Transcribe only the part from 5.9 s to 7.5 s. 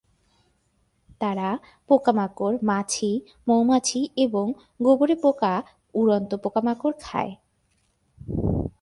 উড়ন্ত পোকামাকড় খায়।